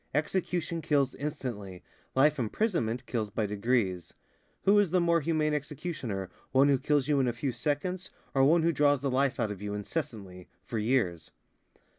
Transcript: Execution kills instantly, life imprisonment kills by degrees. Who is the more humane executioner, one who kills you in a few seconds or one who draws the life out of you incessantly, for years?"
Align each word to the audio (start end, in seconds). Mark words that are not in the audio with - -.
Execution 0.15 0.81
kills 0.81 1.13
instantly, 1.13 1.83
life 2.15 2.39
imprisonment 2.39 3.05
kills 3.05 3.29
by 3.29 3.45
degrees. 3.45 4.15
Who 4.63 4.79
is 4.79 4.89
the 4.89 4.99
more 4.99 5.21
humane 5.21 5.53
executioner, 5.53 6.31
one 6.51 6.69
who 6.69 6.79
kills 6.79 7.07
you 7.07 7.19
in 7.19 7.27
a 7.27 7.33
few 7.33 7.51
seconds 7.51 8.09
or 8.33 8.43
one 8.43 8.63
who 8.63 8.71
draws 8.73 9.01
the 9.01 9.11
life 9.11 9.39
out 9.39 9.51
of 9.51 9.61
you 9.61 9.75
incessantly, 9.75 10.49
for 10.65 10.79
years?" 10.79 11.29